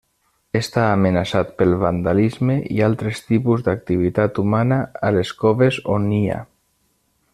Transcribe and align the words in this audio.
Està 0.59 0.85
amenaçat 0.93 1.51
pel 1.59 1.75
vandalisme 1.83 2.55
i 2.77 2.81
altres 2.87 3.21
tipus 3.27 3.61
d'activitat 3.67 4.41
humana 4.45 4.81
a 5.11 5.13
les 5.19 5.35
coves 5.45 5.79
on 5.99 6.09
nia. 6.15 6.41